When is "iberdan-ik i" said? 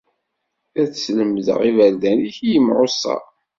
1.69-2.47